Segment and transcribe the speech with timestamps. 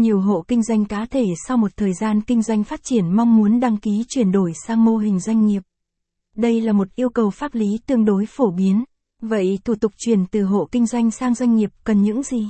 [0.00, 3.36] Nhiều hộ kinh doanh cá thể sau một thời gian kinh doanh phát triển mong
[3.36, 5.62] muốn đăng ký chuyển đổi sang mô hình doanh nghiệp.
[6.36, 8.84] Đây là một yêu cầu pháp lý tương đối phổ biến.
[9.22, 12.48] Vậy thủ tục chuyển từ hộ kinh doanh sang doanh nghiệp cần những gì?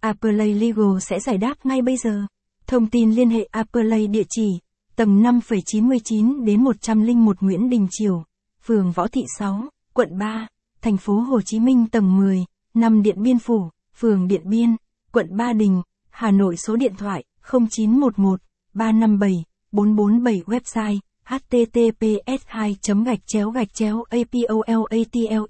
[0.00, 2.26] Appley Legal sẽ giải đáp ngay bây giờ.
[2.66, 4.58] Thông tin liên hệ Appley địa chỉ
[4.96, 8.24] tầng 5,99 đến 101 Nguyễn Đình Triều,
[8.62, 10.46] phường Võ Thị 6, quận 3,
[10.82, 12.44] thành phố Hồ Chí Minh tầng 10,
[12.74, 14.76] 5 Điện Biên Phủ, phường Điện Biên,
[15.12, 18.40] quận Ba Đình, Hà Nội số điện thoại 0911
[18.74, 20.98] 357 447 website
[21.30, 25.42] https 2 gạch chéo gạch chéo apolatlegal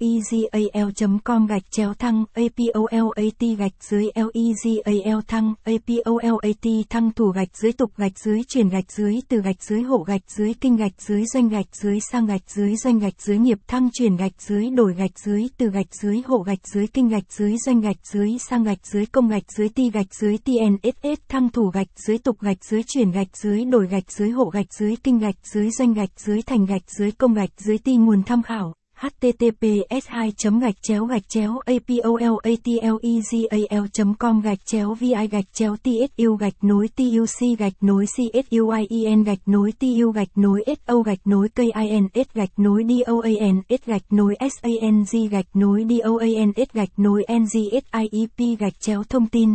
[1.24, 4.10] com gạch chéo thăng apolat gạch dưới
[4.84, 9.62] legal thăng apolat thăng thủ gạch dưới tục gạch dưới chuyển gạch dưới từ gạch
[9.62, 13.22] dưới hộ gạch dưới kinh gạch dưới doanh gạch dưới sang gạch dưới doanh gạch
[13.22, 16.86] dưới nghiệp thăng chuyển gạch dưới đổi gạch dưới từ gạch dưới hộ gạch dưới
[16.86, 20.38] kinh gạch dưới doanh gạch dưới sang gạch dưới công gạch dưới ti gạch dưới
[20.38, 24.44] tnss thăng thủ gạch dưới tục gạch dưới chuyển gạch dưới đổi gạch dưới hộ
[24.44, 27.78] gạch dưới kinh gạch dưới dưới doanh gạch dưới thành gạch dưới công gạch dưới
[27.78, 32.96] ti nguồn tham khảo https 2 gạch chéo gạch chéo apolatlegal
[33.60, 33.78] e
[34.18, 39.72] com gạch chéo vi gạch chéo tsu gạch nối tuc gạch nối csuien gạch nối
[39.72, 45.84] tu gạch nối so gạch nối kins gạch nối doans gạch nối sang gạch nối
[46.04, 49.54] doans gạch nối ngsiep gạch chéo thông tin